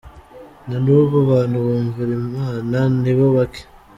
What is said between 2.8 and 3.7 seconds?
nibo bake.